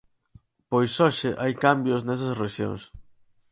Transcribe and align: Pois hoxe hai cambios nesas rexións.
Pois 0.71 0.91
hoxe 1.03 1.29
hai 1.41 1.53
cambios 1.65 2.01
nesas 2.03 2.37
rexións. 2.43 2.81